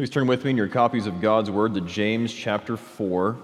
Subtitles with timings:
[0.00, 3.36] Please turn with me in your copies of God's Word to James chapter 4.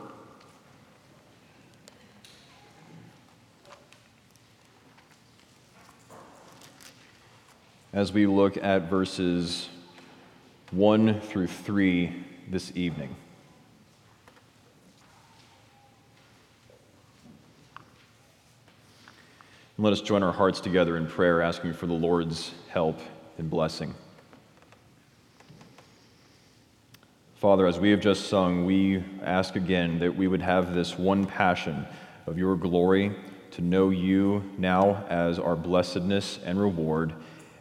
[7.93, 9.69] As we look at verses
[10.71, 13.15] 1 through 3 this evening.
[19.77, 22.99] And let us join our hearts together in prayer, asking for the Lord's help
[23.37, 23.95] and blessing.
[27.47, 31.25] Father, as we have just sung, we ask again that we would have this one
[31.25, 31.87] passion
[32.27, 33.15] of your glory
[33.53, 37.15] to know you now as our blessedness and reward.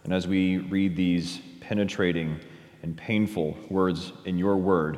[0.03, 2.39] And as we read these penetrating
[2.81, 4.97] and painful words in your word,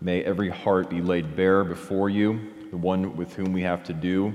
[0.00, 3.92] may every heart be laid bare before you, the one with whom we have to
[3.92, 4.32] do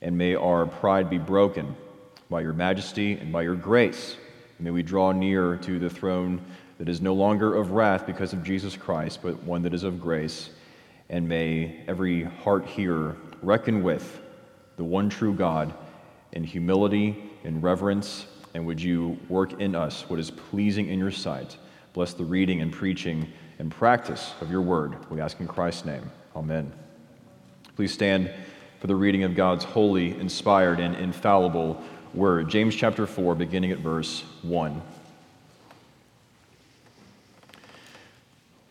[0.00, 1.76] and may our pride be broken
[2.30, 4.16] by your majesty and by your grace.
[4.58, 6.40] May we draw near to the throne
[6.82, 10.00] that is no longer of wrath because of Jesus Christ, but one that is of
[10.00, 10.50] grace.
[11.10, 14.20] And may every heart here reckon with
[14.76, 15.72] the one true God
[16.32, 18.26] in humility and reverence.
[18.54, 21.56] And would you work in us what is pleasing in your sight?
[21.92, 25.08] Bless the reading and preaching and practice of your word.
[25.08, 26.10] We ask in Christ's name.
[26.34, 26.72] Amen.
[27.76, 28.28] Please stand
[28.80, 31.80] for the reading of God's holy, inspired, and infallible
[32.12, 32.48] word.
[32.48, 34.82] James chapter 4, beginning at verse 1.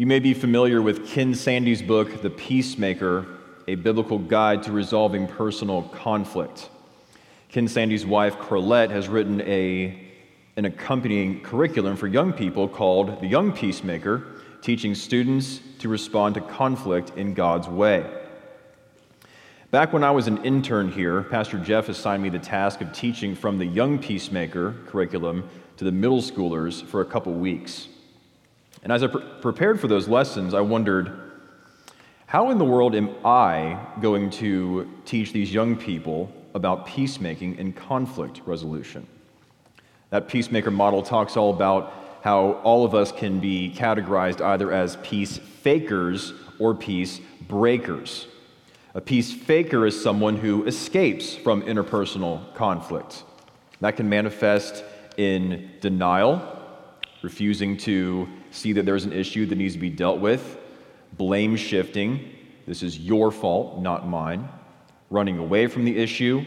[0.00, 3.26] You may be familiar with Ken Sande's book, The Peacemaker,
[3.68, 6.70] a biblical guide to resolving personal conflict.
[7.50, 10.10] Ken Sande's wife, Corlette, has written a,
[10.56, 14.26] an accompanying curriculum for young people called The Young Peacemaker
[14.62, 18.10] teaching students to respond to conflict in God's way.
[19.70, 23.34] Back when I was an intern here, Pastor Jeff assigned me the task of teaching
[23.34, 25.46] from the Young Peacemaker curriculum
[25.76, 27.88] to the middle schoolers for a couple weeks.
[28.82, 31.12] And as I pre- prepared for those lessons, I wondered
[32.26, 37.74] how in the world am I going to teach these young people about peacemaking and
[37.74, 39.06] conflict resolution?
[40.10, 41.92] That peacemaker model talks all about
[42.22, 48.26] how all of us can be categorized either as peace fakers or peace breakers.
[48.94, 53.24] A peace faker is someone who escapes from interpersonal conflict.
[53.80, 54.84] That can manifest
[55.16, 56.42] in denial,
[57.22, 60.58] refusing to see that there's an issue that needs to be dealt with,
[61.16, 62.30] blame shifting,
[62.66, 64.48] this is your fault, not mine,
[65.10, 66.44] running away from the issue,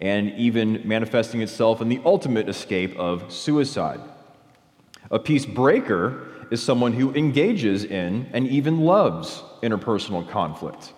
[0.00, 4.00] and even manifesting itself in the ultimate escape of suicide.
[5.10, 10.92] A peace breaker is someone who engages in and even loves interpersonal conflict.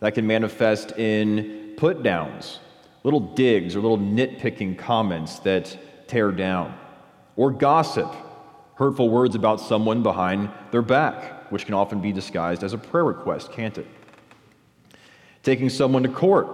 [0.00, 2.58] That can manifest in put downs,
[3.04, 5.76] little digs or little nitpicking comments that
[6.08, 6.76] tear down,
[7.36, 8.12] or gossip,
[8.80, 13.04] hurtful words about someone behind their back, which can often be disguised as a prayer
[13.04, 13.86] request, can't it?
[15.42, 16.48] Taking someone to court,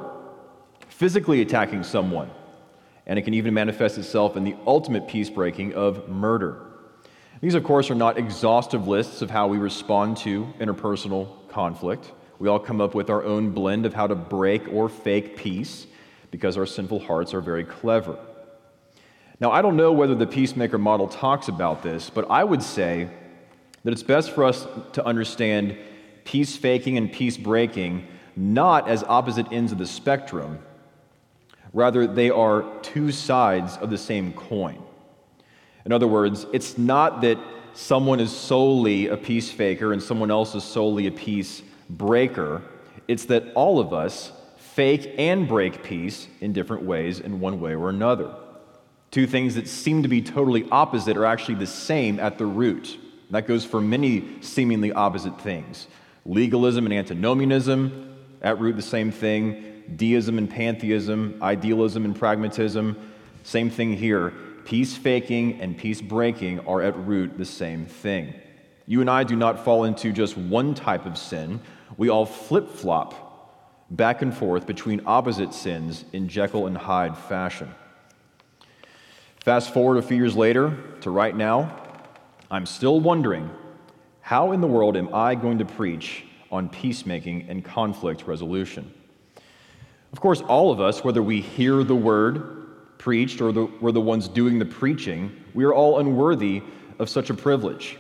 [0.88, 2.28] physically attacking someone,
[3.06, 6.66] and it can even manifest itself in the ultimate peace breaking of murder.
[7.41, 12.10] These, of course, are not exhaustive lists of how we respond to interpersonal conflict.
[12.41, 15.87] We all come up with our own blend of how to break or fake peace
[16.32, 18.19] because our sinful hearts are very clever.
[19.39, 23.11] Now, I don't know whether the peacemaker model talks about this, but I would say
[23.85, 25.77] that it's best for us to understand
[26.25, 30.59] peace faking and peace breaking not as opposite ends of the spectrum.
[31.73, 34.83] Rather, they are two sides of the same coin.
[35.85, 37.39] In other words, it's not that
[37.73, 42.62] someone is solely a peace faker and someone else is solely a peace breaker.
[43.09, 47.75] It's that all of us fake and break peace in different ways, in one way
[47.75, 48.35] or another.
[49.17, 52.99] Two things that seem to be totally opposite are actually the same at the root.
[53.31, 55.87] That goes for many seemingly opposite things
[56.27, 62.95] legalism and antinomianism, at root the same thing, deism and pantheism, idealism and pragmatism,
[63.43, 64.35] same thing here.
[64.67, 68.35] Peace faking and peace breaking are at root the same thing.
[68.85, 71.63] You and I do not fall into just one type of sin,
[71.97, 77.75] we all flip flop back and forth between opposite sins in Jekyll and Hyde fashion.
[79.46, 81.72] Fast forward a few years later to right now,
[82.50, 83.48] I'm still wondering
[84.20, 88.93] how in the world am I going to preach on peacemaking and conflict resolution?
[90.12, 94.00] Of course, all of us, whether we hear the word preached or the, we're the
[94.00, 96.60] ones doing the preaching, we are all unworthy
[96.98, 97.98] of such a privilege.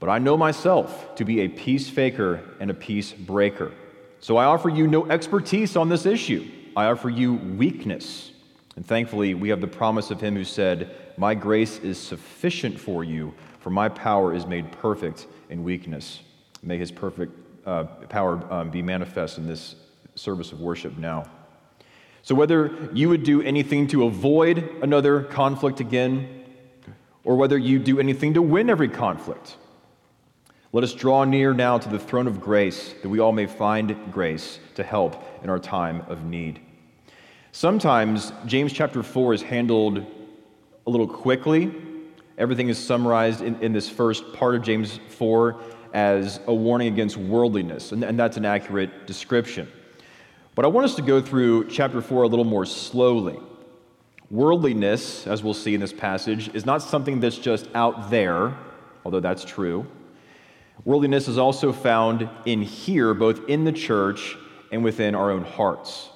[0.00, 3.72] But I know myself to be a peace faker and a peace breaker.
[4.20, 6.46] So I offer you no expertise on this issue.
[6.76, 8.32] I offer you weakness.
[8.76, 13.02] And thankfully, we have the promise of Him who said, My grace is sufficient for
[13.02, 16.20] you, for my power is made perfect in weakness.
[16.62, 17.32] May His perfect
[17.66, 19.76] uh, power um, be manifest in this
[20.14, 21.24] service of worship now.
[22.22, 26.44] So, whether you would do anything to avoid another conflict again,
[27.24, 29.56] or whether you do anything to win every conflict,
[30.72, 33.96] let us draw near now to the throne of grace that we all may find
[34.12, 36.60] grace to help in our time of need.
[37.56, 40.04] Sometimes James chapter 4 is handled
[40.86, 41.74] a little quickly.
[42.36, 45.58] Everything is summarized in, in this first part of James 4
[45.94, 49.66] as a warning against worldliness, and, and that's an accurate description.
[50.54, 53.40] But I want us to go through chapter 4 a little more slowly.
[54.30, 58.54] Worldliness, as we'll see in this passage, is not something that's just out there,
[59.02, 59.86] although that's true.
[60.84, 64.36] Worldliness is also found in here, both in the church
[64.70, 66.10] and within our own hearts.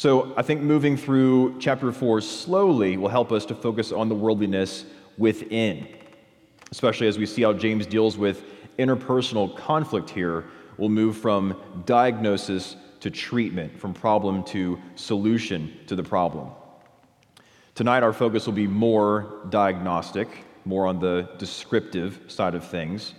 [0.00, 4.14] So I think moving through chapter 4 slowly will help us to focus on the
[4.14, 4.86] worldliness
[5.18, 5.88] within,
[6.72, 8.42] especially as we see how James deals with
[8.78, 10.46] interpersonal conflict here.
[10.78, 11.54] We'll move from
[11.84, 16.48] diagnosis to treatment, from problem to solution to the problem.
[17.74, 23.12] Tonight, our focus will be more diagnostic, more on the descriptive side of things,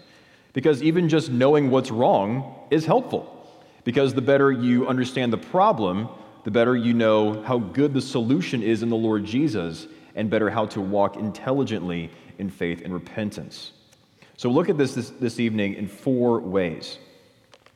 [0.53, 3.37] because even just knowing what's wrong is helpful.
[3.83, 6.09] Because the better you understand the problem,
[6.43, 10.49] the better you know how good the solution is in the Lord Jesus, and better
[10.49, 13.71] how to walk intelligently in faith and repentance.
[14.37, 16.97] So, look at this, this this evening in four ways.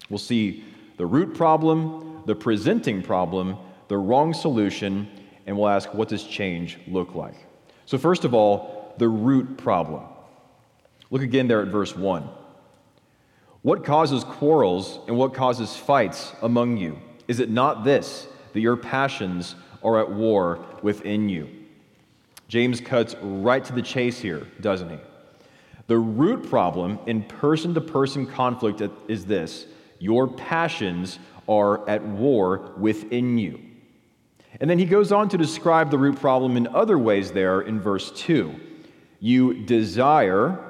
[0.09, 0.63] We'll see
[0.97, 3.57] the root problem, the presenting problem,
[3.87, 5.07] the wrong solution,
[5.45, 7.35] and we'll ask what does change look like?
[7.85, 10.03] So, first of all, the root problem.
[11.11, 12.27] Look again there at verse 1.
[13.61, 16.99] What causes quarrels and what causes fights among you?
[17.27, 18.27] Is it not this?
[18.55, 21.49] That your passions are at war within you.
[22.47, 24.97] James cuts right to the chase here, doesn't he?
[25.87, 29.65] The root problem in person to person conflict is this
[29.99, 31.19] your passions
[31.49, 33.59] are at war within you.
[34.61, 37.81] And then he goes on to describe the root problem in other ways there in
[37.81, 38.55] verse 2.
[39.19, 40.63] You desire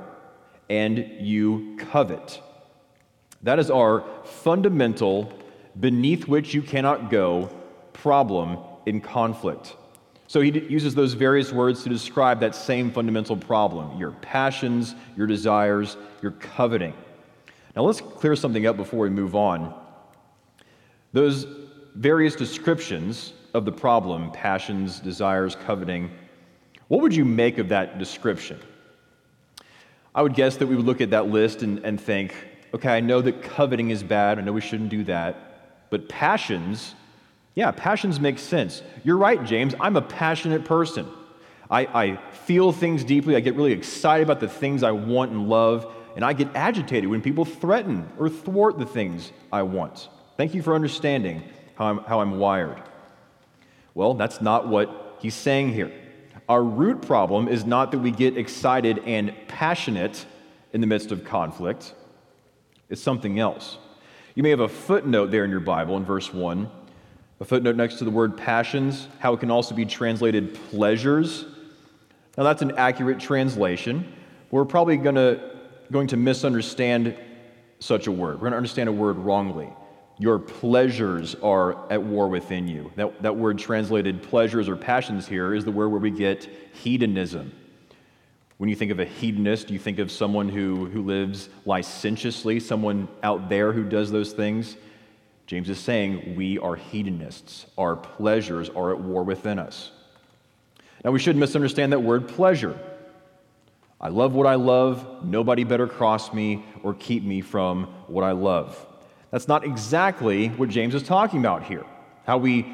[0.72, 2.42] and you covet.
[3.44, 5.32] That is our fundamental,
[5.80, 7.52] beneath which you cannot go
[8.06, 9.76] problem in conflict.
[10.28, 15.26] So he uses those various words to describe that same fundamental problem your passions, your
[15.26, 16.94] desires, your coveting.
[17.76, 19.74] Now let's clear something up before we move on.
[21.14, 21.48] Those
[21.96, 26.12] various descriptions of the problem passions, desires, coveting
[26.88, 28.60] what would you make of that description?
[30.14, 32.36] I would guess that we would look at that list and, and think,
[32.76, 34.38] okay, I know that coveting is bad.
[34.38, 35.90] I know we shouldn't do that.
[35.90, 36.94] But passions,
[37.56, 38.84] yeah, passions make sense.
[39.04, 39.74] You're right, James.
[39.80, 41.08] I'm a passionate person.
[41.72, 43.36] I, I feel things deeply.
[43.36, 47.10] I get really excited about the things I want and love, and I get agitated
[47.10, 50.10] when people threaten or thwart the things I want.
[50.38, 51.44] Thank you for understanding
[51.76, 52.82] how I'm, how I'm wired.
[53.94, 55.92] Well, that's not what he's saying here.
[56.50, 60.26] Our root problem is not that we get excited and passionate
[60.74, 61.96] in the midst of conflict,
[62.90, 63.78] it's something else.
[64.36, 66.70] You may have a footnote there in your Bible in verse 1
[67.40, 71.46] a footnote next to the word passions, how it can also be translated pleasures.
[72.38, 74.14] Now, that's an accurate translation.
[74.52, 75.52] We're probably gonna,
[75.92, 77.16] going to misunderstand
[77.80, 78.36] such a word.
[78.36, 79.70] We're going to understand a word wrongly.
[80.18, 82.92] Your pleasures are at war within you.
[82.96, 87.52] That, that word translated pleasures or passions here is the word where we get hedonism.
[88.58, 93.10] When you think of a hedonist, you think of someone who, who lives licentiously, someone
[93.22, 94.78] out there who does those things.
[95.48, 97.68] James is saying we are hedonists.
[97.78, 99.92] Our pleasures are at war within us.
[101.04, 102.80] Now, we shouldn't misunderstand that word pleasure.
[104.02, 105.24] I love what I love.
[105.24, 108.86] Nobody better cross me or keep me from what I love.
[109.30, 111.86] That's not exactly what James is talking about here.
[112.26, 112.66] How we,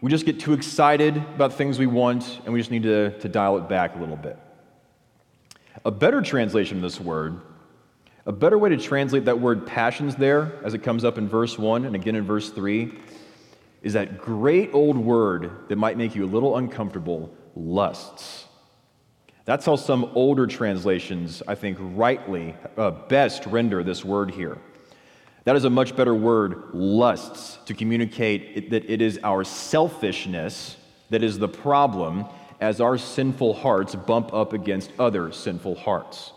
[0.00, 3.28] we just get too excited about things we want and we just need to, to
[3.28, 4.38] dial it back a little bit.
[5.84, 7.40] A better translation of this word
[8.26, 11.58] a better way to translate that word passions there, as it comes up in verse
[11.58, 12.92] 1 and again in verse 3,
[13.82, 18.46] is that great old word that might make you a little uncomfortable lusts.
[19.44, 24.56] That's how some older translations, I think, rightly uh, best render this word here.
[25.44, 30.78] That is a much better word, lusts, to communicate it, that it is our selfishness
[31.10, 32.24] that is the problem
[32.62, 36.32] as our sinful hearts bump up against other sinful hearts.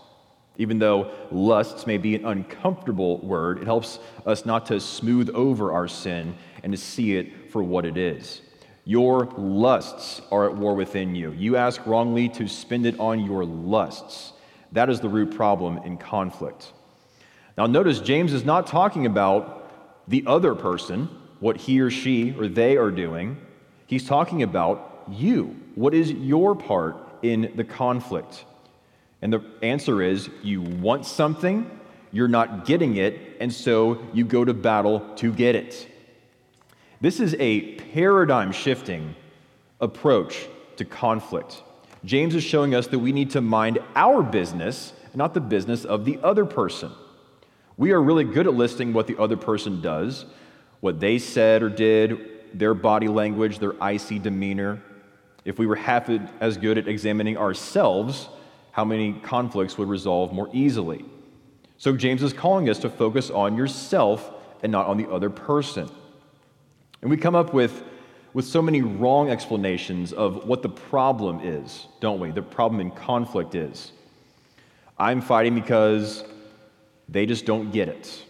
[0.57, 5.71] Even though lusts may be an uncomfortable word, it helps us not to smooth over
[5.71, 8.41] our sin and to see it for what it is.
[8.83, 11.31] Your lusts are at war within you.
[11.33, 14.33] You ask wrongly to spend it on your lusts.
[14.71, 16.73] That is the root problem in conflict.
[17.57, 19.69] Now, notice James is not talking about
[20.07, 21.09] the other person,
[21.39, 23.37] what he or she or they are doing.
[23.87, 25.55] He's talking about you.
[25.75, 28.45] What is your part in the conflict?
[29.21, 31.69] And the answer is you want something,
[32.11, 35.87] you're not getting it, and so you go to battle to get it.
[37.01, 39.15] This is a paradigm shifting
[39.79, 40.47] approach
[40.77, 41.63] to conflict.
[42.05, 46.05] James is showing us that we need to mind our business, not the business of
[46.05, 46.91] the other person.
[47.75, 50.25] We are really good at listing what the other person does,
[50.79, 52.19] what they said or did,
[52.53, 54.81] their body language, their icy demeanor.
[55.45, 56.09] If we were half
[56.39, 58.29] as good at examining ourselves,
[58.77, 61.03] how many conflicts would resolve more easily?
[61.77, 64.31] So, James is calling us to focus on yourself
[64.61, 65.89] and not on the other person.
[67.01, 67.83] And we come up with,
[68.33, 72.29] with so many wrong explanations of what the problem is, don't we?
[72.29, 73.93] The problem in conflict is.
[74.99, 76.23] I'm fighting because
[77.09, 78.23] they just don't get it,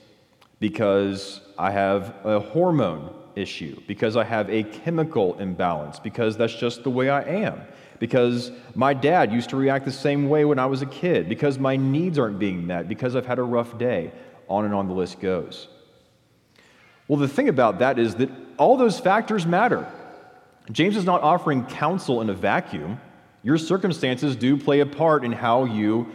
[0.61, 6.83] because I have a hormone issue, because I have a chemical imbalance, because that's just
[6.83, 7.63] the way I am,
[7.99, 11.57] because my dad used to react the same way when I was a kid, because
[11.57, 14.11] my needs aren't being met, because I've had a rough day.
[14.49, 15.67] On and on the list goes.
[17.07, 19.85] Well, the thing about that is that all those factors matter.
[20.71, 22.99] James is not offering counsel in a vacuum.
[23.43, 26.07] Your circumstances do play a part in how you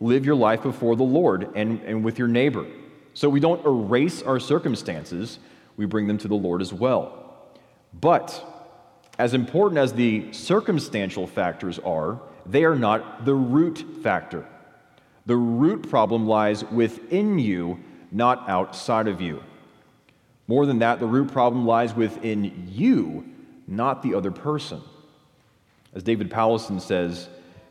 [0.00, 2.66] live your life before the Lord and, and with your neighbor.
[3.14, 5.38] So we don't erase our circumstances,
[5.76, 7.48] we bring them to the Lord as well.
[7.92, 8.44] But
[9.18, 14.46] as important as the circumstantial factors are, they are not the root factor.
[15.26, 17.80] The root problem lies within you,
[18.12, 19.42] not outside of you.
[20.46, 23.26] More than that, the root problem lies within you,
[23.66, 24.80] not the other person.
[25.94, 27.28] As David Powlison says,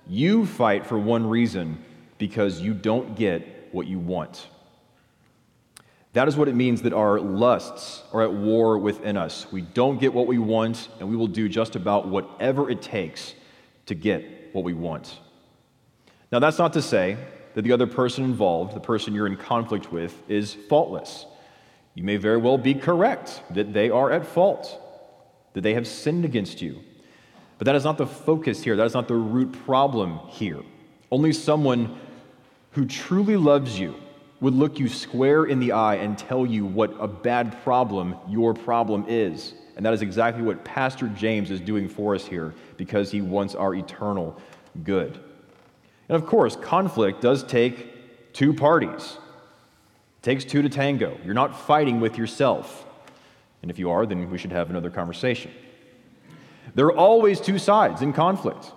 [0.07, 1.83] you fight for one reason
[2.17, 4.47] because you don't get what you want.
[6.17, 9.45] That is what it means that our lusts are at war within us.
[9.51, 13.35] We don't get what we want, and we will do just about whatever it takes
[13.85, 15.19] to get what we want.
[16.31, 17.17] Now, that's not to say
[17.53, 21.27] that the other person involved, the person you're in conflict with, is faultless.
[21.93, 24.81] You may very well be correct that they are at fault,
[25.53, 26.79] that they have sinned against you.
[27.59, 28.75] But that is not the focus here.
[28.75, 30.63] That is not the root problem here.
[31.11, 31.95] Only someone
[32.71, 33.93] who truly loves you
[34.39, 38.53] would look you square in the eye and tell you what a bad problem your
[38.53, 39.53] problem is.
[39.75, 43.55] And that is exactly what Pastor James is doing for us here because he wants
[43.55, 44.39] our eternal
[44.83, 45.19] good.
[46.09, 49.17] And of course, conflict does take two parties
[50.17, 51.17] It takes two to tango.
[51.25, 52.85] You're not fighting with yourself.
[53.61, 55.51] And if you are, then we should have another conversation.
[56.75, 58.71] There are always two sides in conflict.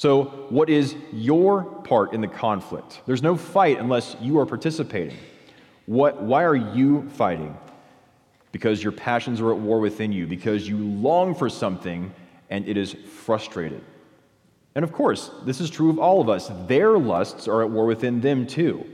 [0.00, 3.02] So, what is your part in the conflict?
[3.04, 5.18] There's no fight unless you are participating.
[5.84, 7.54] What, why are you fighting?
[8.50, 12.14] Because your passions are at war within you, because you long for something
[12.48, 13.82] and it is frustrated.
[14.74, 16.50] And of course, this is true of all of us.
[16.66, 18.86] Their lusts are at war within them too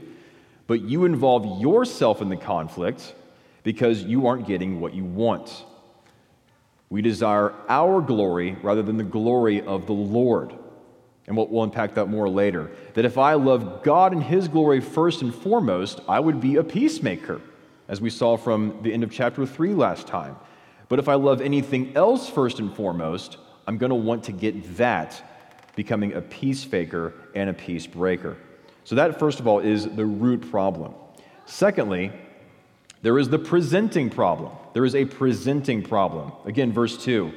[0.67, 3.15] but you involve yourself in the conflict
[3.63, 5.63] because you aren't getting what you want.
[6.89, 10.53] We desire our glory rather than the glory of the Lord.
[11.27, 12.71] And we'll, unpack that more later.
[12.93, 16.63] That if I love God and His glory first and foremost, I would be a
[16.63, 17.41] peacemaker,
[17.89, 20.37] as we saw from the end of chapter 3 last time.
[20.87, 24.77] But if I love anything else first and foremost, I'm going to want to get
[24.77, 25.21] that,
[25.75, 28.37] becoming a peacemaker and a peace breaker.
[28.85, 30.93] So, that, first of all, is the root problem.
[31.45, 32.13] Secondly,
[33.01, 34.53] there is the presenting problem.
[34.73, 36.31] There is a presenting problem.
[36.45, 37.33] Again, verse 2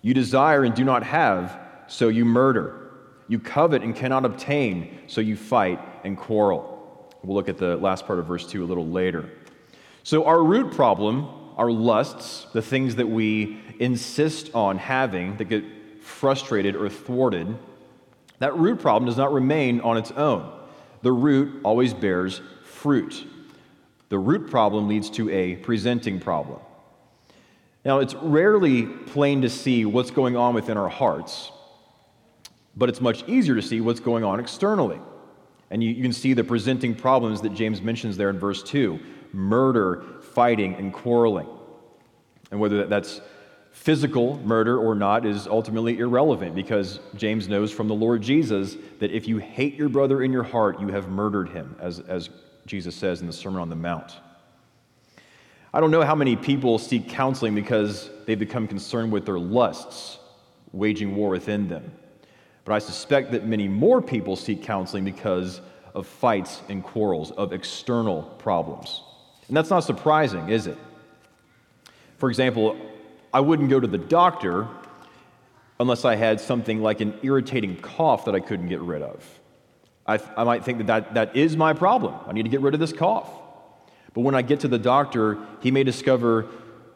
[0.00, 2.83] You desire and do not have, so you murder.
[3.28, 7.12] You covet and cannot obtain, so you fight and quarrel.
[7.22, 9.30] We'll look at the last part of verse 2 a little later.
[10.02, 15.64] So, our root problem, our lusts, the things that we insist on having that get
[16.02, 17.56] frustrated or thwarted,
[18.40, 20.52] that root problem does not remain on its own.
[21.00, 23.26] The root always bears fruit.
[24.10, 26.60] The root problem leads to a presenting problem.
[27.84, 31.50] Now, it's rarely plain to see what's going on within our hearts.
[32.76, 35.00] But it's much easier to see what's going on externally.
[35.70, 39.00] And you, you, can see the presenting problems that James mentions there in verse 2
[39.32, 41.48] murder, fighting, and quarreling.
[42.50, 43.20] And whether that's
[43.72, 49.10] physical murder or not is ultimately irrelevant because James knows from the Lord Jesus that
[49.10, 52.30] if you hate your brother in your heart, you have murdered him, as, as
[52.66, 54.16] Jesus says in the Sermon on the Mount.
[55.72, 60.18] I don't know how many people seek counseling because they become concerned with their lusts,
[60.72, 61.90] waging war within them.
[62.64, 65.60] But I suspect that many more people seek counseling because
[65.94, 69.02] of fights and quarrels, of external problems.
[69.48, 70.78] And that's not surprising, is it?
[72.18, 72.76] For example,
[73.32, 74.66] I wouldn't go to the doctor
[75.78, 79.24] unless I had something like an irritating cough that I couldn't get rid of.
[80.06, 82.14] I, I might think that, that that is my problem.
[82.26, 83.28] I need to get rid of this cough.
[84.12, 86.46] But when I get to the doctor, he may discover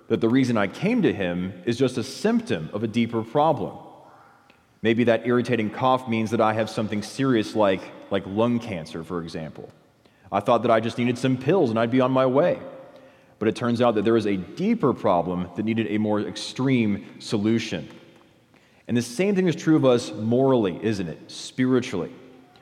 [0.08, 3.76] that the reason I came to him is just a symptom of a deeper problem.
[4.82, 7.80] Maybe that irritating cough means that I have something serious like,
[8.10, 9.70] like lung cancer, for example.
[10.30, 12.60] I thought that I just needed some pills and I'd be on my way.
[13.38, 17.06] But it turns out that there is a deeper problem that needed a more extreme
[17.18, 17.88] solution.
[18.86, 21.30] And the same thing is true of us morally, isn't it?
[21.30, 22.12] Spiritually.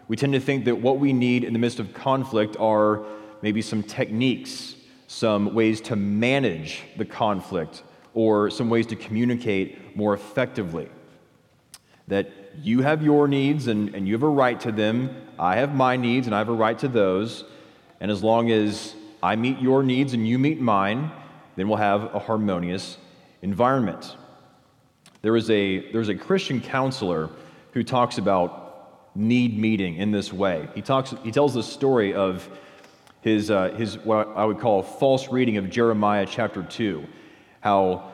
[0.08, 3.04] We tend to think that what we need in the midst of conflict are
[3.42, 4.74] maybe some techniques,
[5.06, 7.82] some ways to manage the conflict,
[8.14, 10.88] or some ways to communicate more effectively.
[12.08, 12.30] That
[12.62, 15.96] you have your needs and, and you have a right to them, I have my
[15.96, 17.44] needs and I have a right to those.
[18.00, 21.10] And as long as I meet your needs and you meet mine,
[21.56, 22.98] then we'll have a harmonious
[23.42, 24.16] environment.
[25.22, 27.30] There is a, there's a Christian counselor
[27.72, 30.68] who talks about need meeting in this way.
[30.74, 32.48] He, talks, he tells the story of
[33.22, 37.04] his, uh, his, what I would call false reading of Jeremiah chapter 2,
[37.60, 38.12] how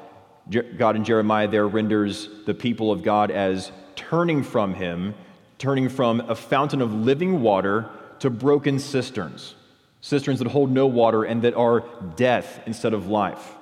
[0.79, 3.71] God in Jeremiah there renders the people of God as
[4.09, 5.15] turning from him,
[5.59, 7.89] turning from a fountain of living water
[8.21, 9.55] to broken cisterns,
[10.01, 11.85] cisterns that hold no water and that are
[12.17, 13.55] death instead of life.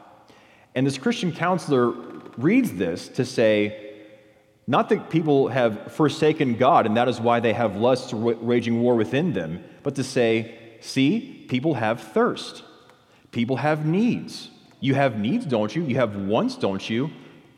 [0.75, 1.91] And this Christian counselor
[2.37, 3.87] reads this to say,
[4.67, 8.95] not that people have forsaken God and that is why they have lusts raging war
[8.95, 12.63] within them, but to say, see, people have thirst.
[13.33, 14.51] People have needs.
[14.79, 15.83] You have needs, don't you?
[15.83, 17.11] You have wants, don't you?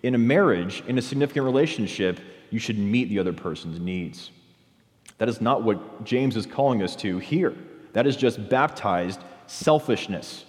[0.02, 2.18] In a marriage, in a significant relationship,
[2.52, 4.30] you should meet the other person's needs.
[5.18, 7.54] That is not what James is calling us to here.
[7.92, 10.44] That is just baptized selfishness.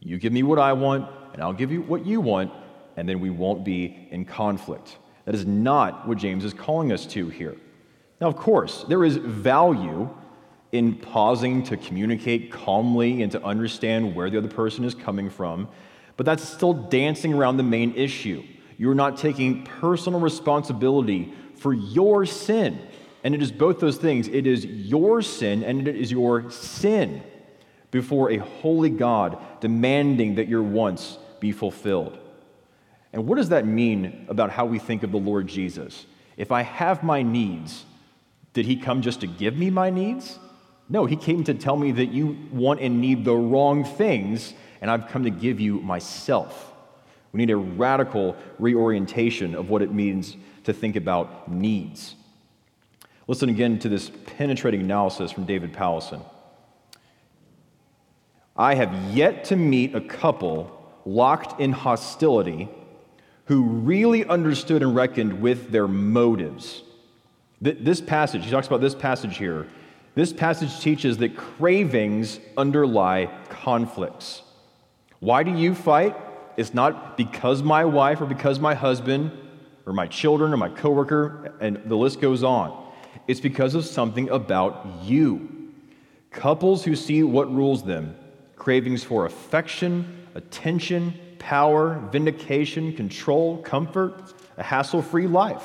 [0.00, 2.52] You give me what I want, and I'll give you what you want,
[2.96, 4.98] and then we won't be in conflict.
[5.24, 7.56] That is not what James is calling us to here.
[8.20, 10.08] Now, of course, there is value
[10.72, 15.68] in pausing to communicate calmly and to understand where the other person is coming from,
[16.16, 18.42] but that's still dancing around the main issue.
[18.76, 22.78] You're not taking personal responsibility for your sin.
[23.24, 27.22] And it is both those things it is your sin and it is your sin
[27.90, 32.18] before a holy God demanding that your wants be fulfilled.
[33.12, 36.06] And what does that mean about how we think of the Lord Jesus?
[36.36, 37.86] If I have my needs,
[38.52, 40.38] did he come just to give me my needs?
[40.88, 44.90] No, he came to tell me that you want and need the wrong things, and
[44.90, 46.72] I've come to give you myself.
[47.36, 52.14] We need a radical reorientation of what it means to think about needs.
[53.28, 56.24] Listen again to this penetrating analysis from David Powlison.
[58.56, 60.72] I have yet to meet a couple
[61.04, 62.70] locked in hostility
[63.44, 66.84] who really understood and reckoned with their motives.
[67.60, 69.66] This passage, he talks about this passage here
[70.14, 74.40] this passage teaches that cravings underlie conflicts.
[75.20, 76.16] Why do you fight?
[76.56, 79.30] It's not because my wife or because my husband
[79.86, 82.84] or my children or my coworker, and the list goes on.
[83.28, 85.72] It's because of something about you.
[86.30, 88.16] Couples who see what rules them
[88.56, 95.64] cravings for affection, attention, power, vindication, control, comfort, a hassle free life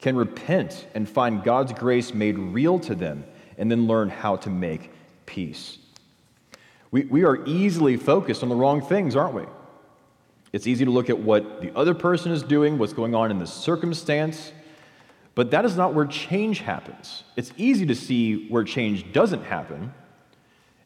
[0.00, 3.24] can repent and find God's grace made real to them
[3.58, 4.92] and then learn how to make
[5.24, 5.78] peace.
[6.90, 9.42] We, we are easily focused on the wrong things, aren't we?
[10.52, 13.38] It's easy to look at what the other person is doing, what's going on in
[13.38, 14.52] the circumstance,
[15.34, 17.24] but that is not where change happens.
[17.36, 19.92] It's easy to see where change doesn't happen.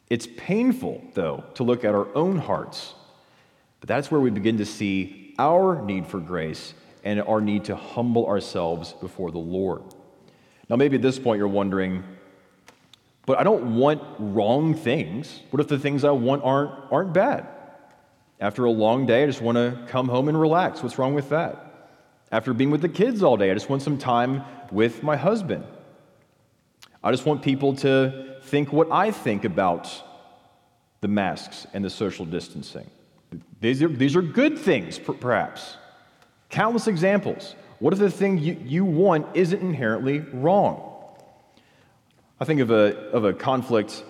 [0.09, 2.93] It's painful, though, to look at our own hearts.
[3.79, 7.75] But that's where we begin to see our need for grace and our need to
[7.75, 9.83] humble ourselves before the Lord.
[10.69, 12.03] Now, maybe at this point you're wondering,
[13.25, 15.41] but I don't want wrong things.
[15.51, 17.47] What if the things I want aren't, aren't bad?
[18.41, 20.81] After a long day, I just want to come home and relax.
[20.81, 21.91] What's wrong with that?
[22.31, 25.63] After being with the kids all day, I just want some time with my husband.
[27.03, 29.89] I just want people to think what I think about
[31.01, 32.89] the masks and the social distancing.
[33.59, 35.77] These are, these are good things, perhaps.
[36.49, 37.55] Countless examples.
[37.79, 40.87] What if the thing you, you want isn't inherently wrong?
[42.39, 44.03] I think of a, of a conflict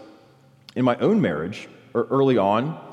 [0.75, 2.90] in my own marriage or early on.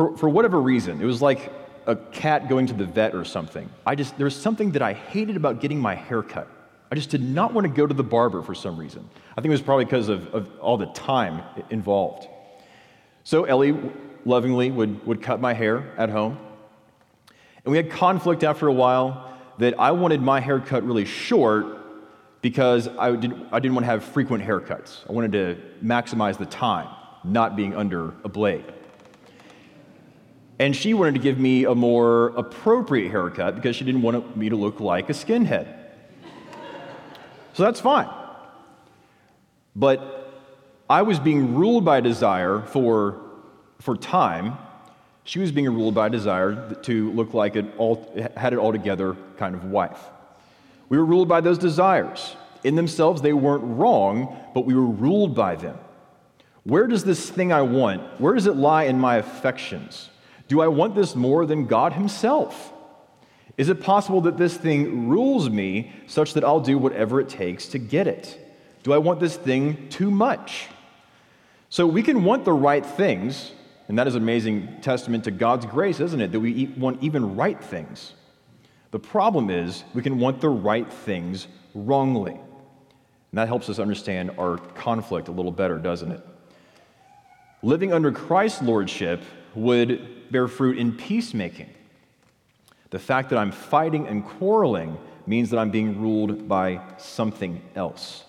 [0.00, 1.52] For, for whatever reason, it was like
[1.86, 3.68] a cat going to the vet or something.
[3.84, 6.48] I just, there was something that I hated about getting my hair cut.
[6.90, 9.06] I just did not want to go to the barber for some reason.
[9.32, 12.26] I think it was probably because of, of all the time involved.
[13.24, 13.78] So Ellie
[14.24, 16.38] lovingly would, would cut my hair at home.
[17.66, 21.66] And we had conflict after a while that I wanted my hair cut really short
[22.40, 25.00] because I didn't, I didn't want to have frequent haircuts.
[25.06, 26.88] I wanted to maximize the time,
[27.22, 28.64] not being under a blade.
[30.60, 34.50] And she wanted to give me a more appropriate haircut because she didn't want me
[34.50, 35.74] to look like a skinhead.
[37.54, 38.10] So that's fine.
[39.74, 40.34] But
[40.90, 43.22] I was being ruled by desire for,
[43.80, 44.58] for time.
[45.24, 49.16] She was being ruled by desire to look like an all, had it all together
[49.38, 49.98] kind of wife.
[50.90, 52.36] We were ruled by those desires.
[52.64, 55.78] In themselves, they weren't wrong, but we were ruled by them.
[56.64, 60.09] Where does this thing I want, where does it lie in my affections?
[60.50, 62.72] Do I want this more than God Himself?
[63.56, 67.68] Is it possible that this thing rules me such that I'll do whatever it takes
[67.68, 68.36] to get it?
[68.82, 70.66] Do I want this thing too much?
[71.68, 73.52] So we can want the right things,
[73.86, 76.32] and that is an amazing testament to God's grace, isn't it?
[76.32, 78.14] That we want even right things.
[78.90, 82.32] The problem is we can want the right things wrongly.
[82.32, 86.26] And that helps us understand our conflict a little better, doesn't it?
[87.62, 89.22] Living under Christ's lordship
[89.54, 91.70] would bear fruit in peacemaking.
[92.90, 98.24] The fact that I'm fighting and quarreling means that I'm being ruled by something else.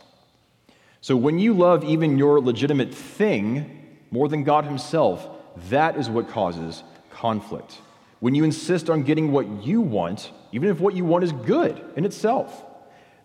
[1.02, 5.28] So when you love even your legitimate thing more than God Himself,
[5.70, 7.80] that is what causes conflict.
[8.20, 11.84] When you insist on getting what you want, even if what you want is good
[11.96, 12.64] in itself,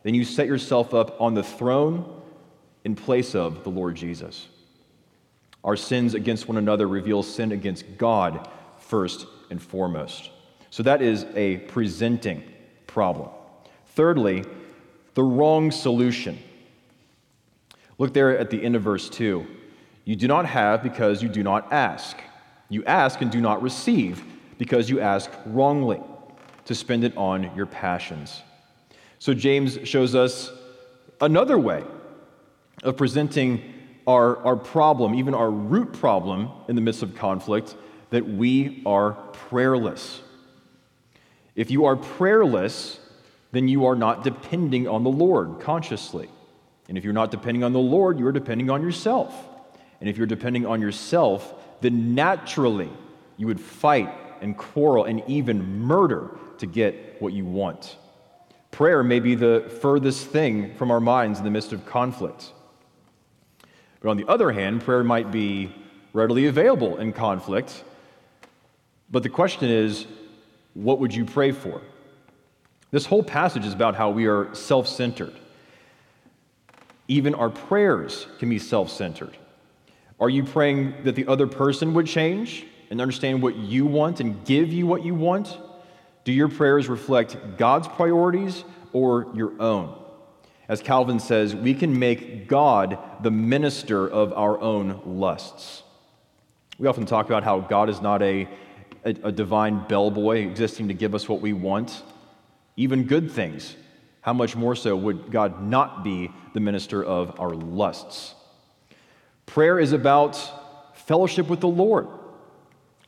[0.05, 2.23] then you set yourself up on the throne
[2.85, 4.49] in place of the Lord Jesus.
[5.66, 8.48] Our sins against one another reveal sin against God
[8.79, 10.31] first and foremost.
[10.70, 12.44] So that is a presenting
[12.87, 13.29] problem.
[13.88, 14.44] Thirdly,
[15.14, 16.38] the wrong solution.
[17.98, 19.44] Look there at the end of verse 2.
[20.05, 22.16] You do not have because you do not ask.
[22.68, 24.22] You ask and do not receive
[24.59, 26.00] because you ask wrongly
[26.66, 28.42] to spend it on your passions.
[29.18, 30.52] So James shows us
[31.20, 31.83] another way
[32.85, 33.72] of presenting
[34.07, 37.75] our, our problem, even our root problem in the midst of conflict,
[38.11, 40.21] that we are prayerless.
[41.55, 43.01] If you are prayerless,
[43.53, 46.29] then you are not depending on the Lord consciously.
[46.88, 49.35] And if you're not depending on the Lord, you are depending on yourself.
[50.01, 52.90] And if you're depending on yourself, then naturally
[53.37, 57.97] you would fight and quarrel and even murder to get what you want.
[58.71, 62.53] Prayer may be the furthest thing from our minds in the midst of conflict.
[64.07, 65.75] But on the other hand, prayer might be
[66.12, 67.83] readily available in conflict.
[69.11, 70.07] But the question is,
[70.75, 71.83] what would you pray for?
[72.92, 75.35] This whole passage is about how we are self centered.
[77.09, 79.37] Even our prayers can be self centered.
[80.21, 84.45] Are you praying that the other person would change and understand what you want and
[84.45, 85.59] give you what you want?
[86.23, 90.01] Do your prayers reflect God's priorities or your own?
[90.68, 95.85] As Calvin says, we can make God the minister of our own lusts.
[96.79, 98.48] We often talk about how God is not a,
[99.05, 102.02] a, a divine bellboy existing to give us what we want,
[102.76, 103.76] even good things.
[104.20, 108.35] How much more so would God not be the minister of our lusts?
[109.46, 112.09] Prayer is about fellowship with the Lord,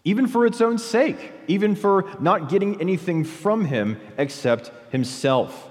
[0.04, 5.68] even for its own sake, even for not getting anything from Him except Himself.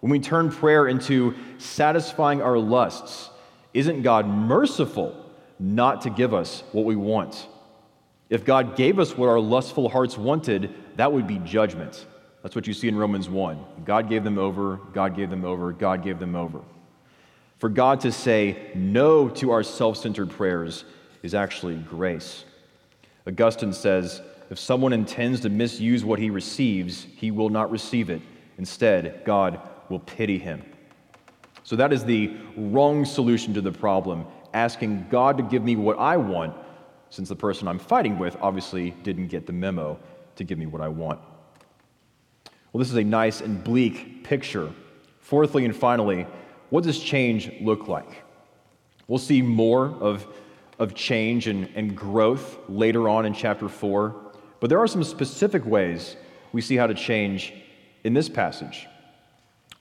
[0.00, 3.30] When we turn prayer into satisfying our lusts,
[3.74, 5.14] isn't God merciful
[5.58, 7.46] not to give us what we want?
[8.28, 12.06] If God gave us what our lustful hearts wanted, that would be judgment.
[12.42, 13.58] That's what you see in Romans 1.
[13.84, 16.60] God gave them over, God gave them over, God gave them over.
[17.58, 20.84] For God to say no to our self centered prayers
[21.22, 22.44] is actually grace.
[23.26, 28.22] Augustine says if someone intends to misuse what he receives, he will not receive it.
[28.58, 30.62] Instead, God will pity him.
[31.64, 35.98] So that is the wrong solution to the problem, asking God to give me what
[35.98, 36.54] I want,
[37.10, 39.98] since the person I'm fighting with obviously didn't get the memo
[40.36, 41.20] to give me what I want.
[42.72, 44.72] Well, this is a nice and bleak picture
[45.26, 46.24] Fourthly and finally,
[46.70, 48.22] what does change look like?
[49.08, 50.24] We'll see more of,
[50.78, 54.14] of change and, and growth later on in chapter 4,
[54.60, 56.14] but there are some specific ways
[56.52, 57.52] we see how to change
[58.04, 58.86] in this passage.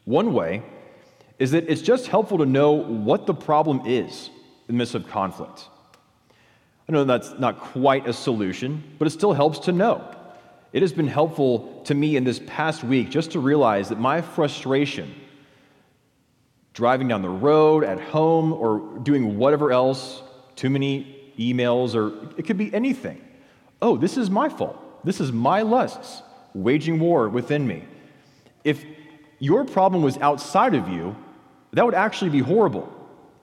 [0.05, 0.61] One way
[1.37, 4.29] is that it's just helpful to know what the problem is
[4.67, 5.67] in the midst of conflict.
[6.87, 10.15] I know that's not quite a solution, but it still helps to know.
[10.71, 14.21] It has been helpful to me in this past week just to realize that my
[14.21, 15.13] frustration,
[16.73, 20.21] driving down the road, at home, or doing whatever else,
[20.55, 23.21] too many emails, or it could be anything.
[23.81, 24.77] Oh, this is my fault.
[25.03, 26.21] This is my lusts
[26.53, 27.83] waging war within me.
[28.63, 28.83] If
[29.45, 31.15] your problem was outside of you,
[31.73, 32.91] that would actually be horrible.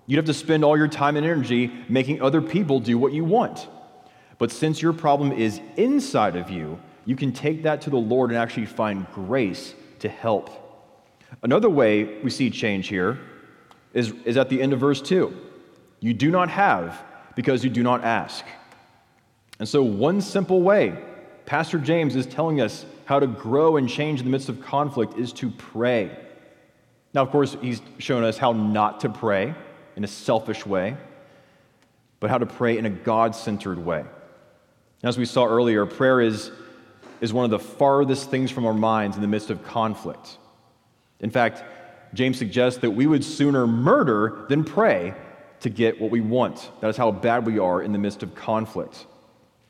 [0.06, 3.24] You'd have to spend all your time and energy making other people do what you
[3.24, 3.68] want.
[4.38, 8.30] But since your problem is inside of you, you can take that to the Lord
[8.30, 10.50] and actually find grace to help.
[11.44, 13.20] Another way we see change here
[13.94, 15.32] is, is at the end of verse 2.
[16.00, 17.00] You do not have
[17.36, 18.44] because you do not ask.
[19.60, 20.98] And so, one simple way
[21.52, 25.18] Pastor James is telling us how to grow and change in the midst of conflict
[25.18, 26.10] is to pray.
[27.12, 29.54] Now, of course, he's shown us how not to pray
[29.94, 30.96] in a selfish way,
[32.20, 34.06] but how to pray in a God centered way.
[35.02, 36.50] As we saw earlier, prayer is,
[37.20, 40.38] is one of the farthest things from our minds in the midst of conflict.
[41.20, 41.64] In fact,
[42.14, 45.12] James suggests that we would sooner murder than pray
[45.60, 46.70] to get what we want.
[46.80, 49.04] That is how bad we are in the midst of conflict.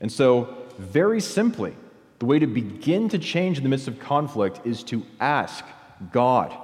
[0.01, 1.75] And so, very simply,
[2.19, 5.65] the way to begin to change in the midst of conflict is to ask
[6.13, 6.57] God.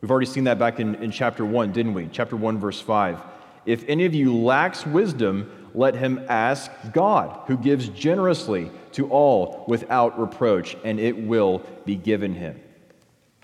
[0.00, 2.08] We've already seen that back in, in chapter 1, didn't we?
[2.12, 3.20] Chapter 1, verse 5.
[3.64, 9.64] If any of you lacks wisdom, let him ask God, who gives generously to all
[9.68, 12.60] without reproach, and it will be given him.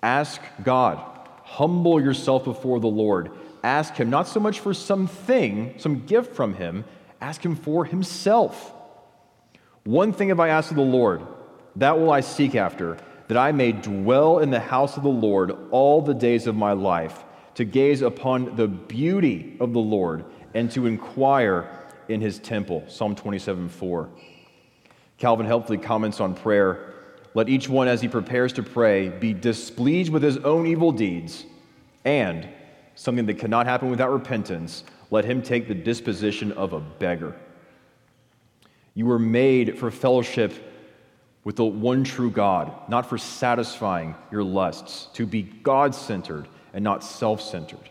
[0.02, 0.98] Ask God.
[1.42, 3.32] Humble yourself before the Lord.
[3.62, 6.84] Ask him not so much for something, some gift from him,
[7.20, 8.72] ask him for himself.
[9.84, 11.22] One thing have I asked of the Lord,
[11.76, 15.56] that will I seek after, that I may dwell in the house of the Lord
[15.70, 17.24] all the days of my life,
[17.56, 21.68] to gaze upon the beauty of the Lord and to inquire
[22.08, 22.84] in his temple.
[22.88, 24.08] Psalm 27 4.
[25.18, 26.94] Calvin helpfully comments on prayer
[27.34, 31.44] Let each one, as he prepares to pray, be displeased with his own evil deeds,
[32.04, 32.48] and,
[32.94, 37.34] something that cannot happen without repentance, let him take the disposition of a beggar.
[38.94, 40.52] You were made for fellowship
[41.44, 46.84] with the one true God, not for satisfying your lusts, to be God centered and
[46.84, 47.90] not self centered.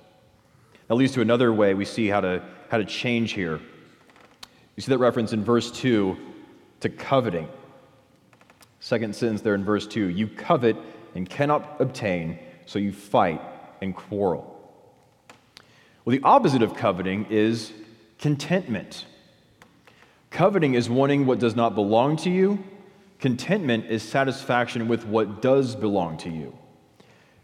[0.88, 3.60] That leads to another way we see how to, how to change here.
[4.76, 6.18] You see that reference in verse 2
[6.82, 7.48] to coveting.
[8.80, 10.76] Second sentence there in verse 2 you covet
[11.16, 13.42] and cannot obtain, so you fight
[13.82, 14.48] and quarrel.
[16.04, 17.74] Well, the opposite of coveting is
[18.18, 19.06] contentment.
[20.32, 22.64] Coveting is wanting what does not belong to you.
[23.20, 26.58] Contentment is satisfaction with what does belong to you.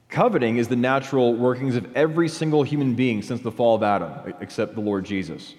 [0.09, 4.33] Coveting is the natural workings of every single human being since the fall of Adam,
[4.39, 5.53] except the Lord Jesus.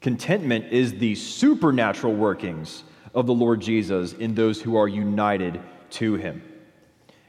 [0.00, 2.82] Contentment is the supernatural workings
[3.14, 6.42] of the Lord Jesus in those who are united to him.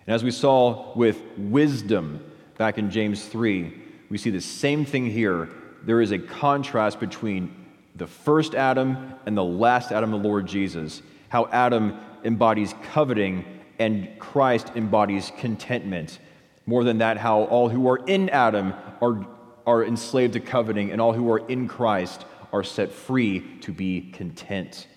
[0.08, 2.24] And as we saw with wisdom
[2.58, 5.50] back in James 3, we see the same thing here.
[5.84, 7.59] There is a contrast between
[8.00, 11.04] the first Adam and the last Adam, the Lord Jesus.
[11.28, 13.46] How Adam embodies coveting
[13.78, 16.20] and Christ embodies contentment.
[16.66, 19.26] More than that, how all who are in Adam are,
[19.66, 24.12] are enslaved to coveting, and all who are in Christ are set free to be
[24.12, 24.88] content.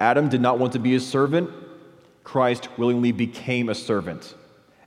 [0.00, 1.50] Adam did not want to be a servant.
[2.24, 4.34] Christ willingly became a servant.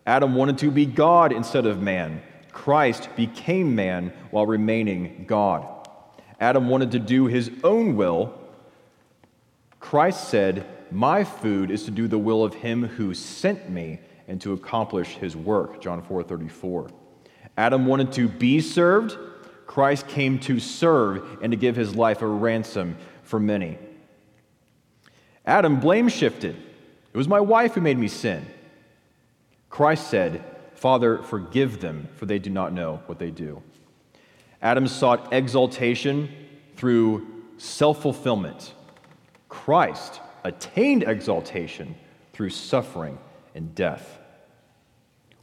[0.05, 2.21] Adam wanted to be God instead of man.
[2.51, 5.78] Christ became man while remaining God.
[6.39, 8.33] Adam wanted to do his own will.
[9.79, 14.39] Christ said, My food is to do the will of him who sent me and
[14.41, 15.81] to accomplish his work.
[15.81, 16.89] John 4 34.
[17.57, 19.17] Adam wanted to be served.
[19.65, 23.77] Christ came to serve and to give his life a ransom for many.
[25.45, 26.55] Adam blame shifted.
[26.55, 28.45] It was my wife who made me sin.
[29.69, 33.61] Christ said, Father, forgive them, for they do not know what they do.
[34.61, 36.29] Adam sought exaltation
[36.75, 38.73] through self fulfillment.
[39.47, 41.95] Christ attained exaltation
[42.33, 43.17] through suffering
[43.55, 44.19] and death.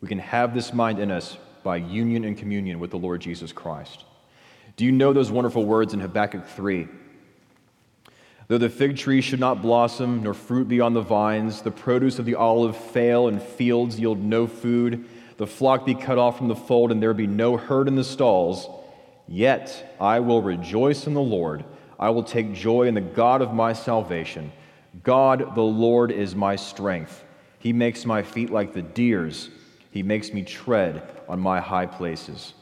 [0.01, 3.53] We can have this mind in us by union and communion with the Lord Jesus
[3.53, 4.05] Christ.
[4.77, 6.87] Do you know those wonderful words in Habakkuk 3?
[8.49, 12.19] Though the fig tree should not blossom, nor fruit be on the vines, the produce
[12.19, 15.05] of the olive fail, and fields yield no food,
[15.37, 18.05] the flock be cut off from the fold, and there be no herd in the
[18.05, 18.69] stalls,
[19.29, 21.65] yet I will rejoice in the Lord.
[21.99, 24.53] I will take joy in the God of my salvation.
[25.03, 27.25] God the Lord is my strength.
[27.59, 29.51] He makes my feet like the deer's,
[29.91, 32.53] He makes me tread on my high places.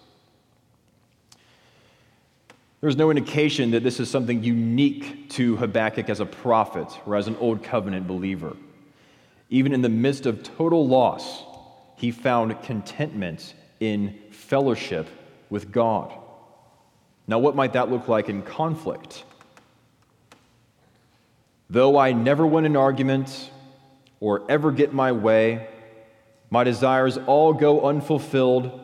[2.81, 7.29] There's no indication that this is something unique to Habakkuk as a prophet or as
[7.29, 8.57] an old covenant believer.
[9.49, 11.45] Even in the midst of total loss,
[11.97, 15.09] he found contentment in fellowship
[15.49, 16.13] with God.
[17.27, 19.25] Now, what might that look like in conflict?
[21.71, 23.51] Though I never win an argument
[24.21, 25.69] or ever get my way,
[26.51, 28.81] my desires all go unfulfilled,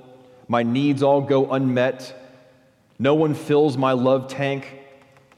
[0.49, 2.17] my needs all go unmet,
[2.99, 4.79] no one fills my love tank,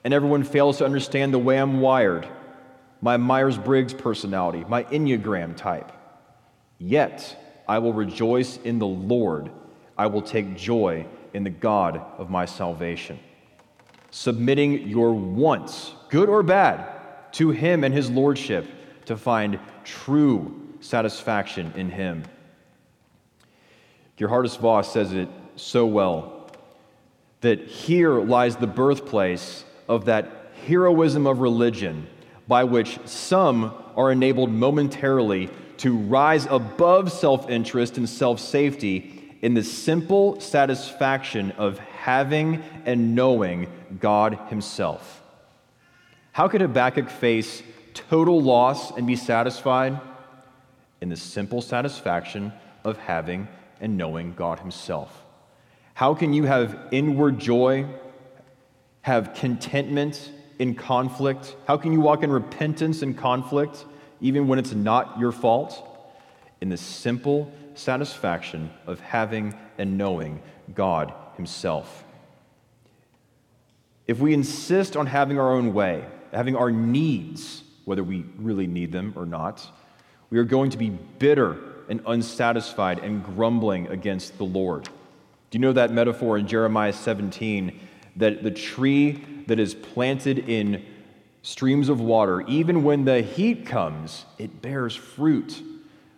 [0.05, 2.27] and everyone fails to understand the way I'm wired,
[3.01, 5.93] my Myers Briggs personality, my Enneagram type.
[6.79, 9.51] Yet I will rejoice in the Lord.
[9.99, 13.19] I will take joy in the God of my salvation.
[14.11, 16.87] Submitting your wants, good or bad,
[17.33, 18.67] to Him and His Lordship
[19.07, 22.25] to find true satisfaction in Him.
[24.19, 26.51] Geerhardus Vos says it so well
[27.41, 32.07] that here lies the birthplace of that heroism of religion
[32.47, 39.55] by which some are enabled momentarily to rise above self interest and self safety in
[39.55, 43.67] the simple satisfaction of having and knowing
[43.99, 45.21] God Himself.
[46.31, 50.01] How could Habakkuk face total loss and be satisfied?
[51.01, 52.53] In the simple satisfaction
[52.85, 53.49] of having
[53.81, 55.25] and knowing God Himself.
[55.95, 57.87] How can you have inward joy,
[59.03, 61.57] have contentment in conflict?
[61.67, 63.85] How can you walk in repentance in conflict,
[64.21, 65.89] even when it's not your fault?
[66.61, 70.43] In the simple satisfaction of having and knowing
[70.75, 72.05] God Himself.
[74.07, 78.93] If we insist on having our own way, having our needs, whether we really need
[78.93, 79.67] them or not,
[80.31, 81.59] we are going to be bitter
[81.89, 84.85] and unsatisfied and grumbling against the Lord.
[84.85, 87.79] Do you know that metaphor in Jeremiah 17
[88.17, 90.85] that the tree that is planted in
[91.43, 95.63] streams of water, even when the heat comes, it bears fruit?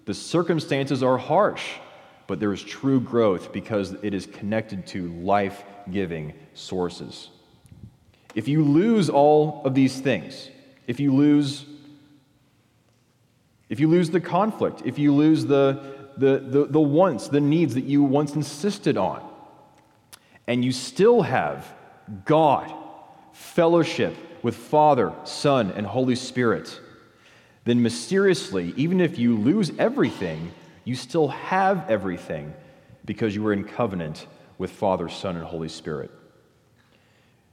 [0.04, 1.64] The circumstances are harsh,
[2.26, 7.30] but there is true growth because it is connected to life giving sources.
[8.34, 10.50] If you lose all of these things,
[10.86, 11.66] if you lose
[13.70, 17.74] if you lose the conflict, if you lose the the, the, the wants, the needs
[17.74, 19.28] that you once insisted on.
[20.46, 21.74] And you still have
[22.24, 22.72] God,
[23.32, 26.80] fellowship with Father, Son, and Holy Spirit.
[27.64, 30.52] Then mysteriously, even if you lose everything,
[30.84, 32.52] you still have everything
[33.04, 34.26] because you are in covenant
[34.58, 36.10] with Father, Son, and Holy Spirit.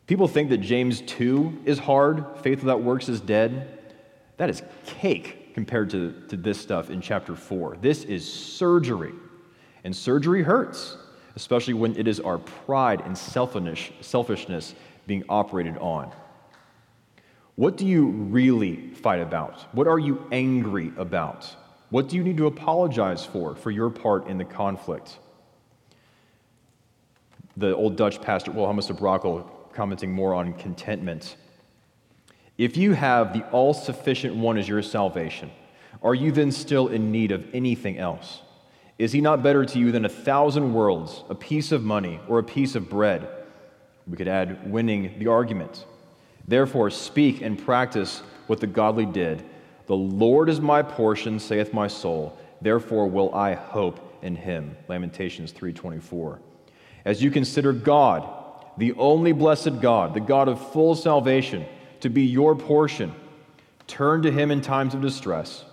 [0.08, 3.80] People think that James 2 is hard, faith without works is dead.
[4.38, 7.78] That is cake compared to, to this stuff in chapter 4.
[7.82, 9.14] This is surgery.
[9.84, 10.98] And surgery hurts,
[11.36, 14.76] especially when it is our pride and selfishness
[15.08, 16.12] being operated on.
[17.56, 19.60] What do you really fight about?
[19.74, 21.56] What are you angry about?
[21.90, 25.20] What do you need to apologize for, for your part in the conflict?
[27.58, 31.36] The old Dutch pastor, Wilhelmus de Brakel, commenting more on contentment.
[32.58, 35.52] If you have the all sufficient one as your salvation,
[36.02, 38.42] are you then still in need of anything else?
[38.98, 42.40] Is he not better to you than a thousand worlds, a piece of money, or
[42.40, 43.28] a piece of bread?
[44.08, 45.86] We could add winning the argument.
[46.48, 49.44] Therefore, speak and practice what the godly did.
[49.88, 52.38] The Lord is my portion, saith my soul.
[52.62, 54.76] Therefore will I hope in him.
[54.88, 56.40] Lamentations 3:24.
[57.06, 58.28] As you consider God,
[58.78, 61.66] the only blessed God, the God of full salvation,
[62.02, 63.14] to be your portion.
[63.88, 65.66] Turn to him in times of distress.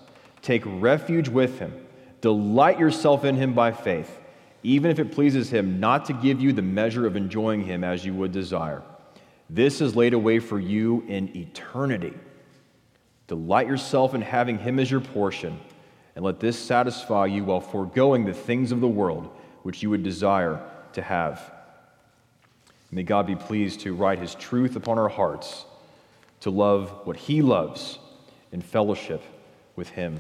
[0.43, 1.73] Take refuge with him.
[2.21, 4.19] Delight yourself in him by faith,
[4.63, 8.05] even if it pleases him not to give you the measure of enjoying him as
[8.05, 8.83] you would desire.
[9.51, 12.15] This is laid away for you in eternity.
[13.27, 15.59] Delight yourself in having him as your portion,
[16.17, 19.31] and let this satisfy you while foregoing the things of the world
[19.63, 20.61] which you would desire
[20.93, 21.53] to have.
[22.91, 25.65] May God be pleased to write his truth upon our hearts
[26.41, 27.99] to love what he loves
[28.53, 29.23] in fellowship
[29.77, 30.19] with him.